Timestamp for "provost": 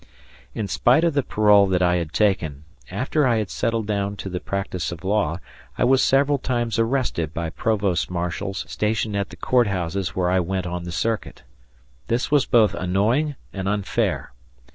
7.51-8.09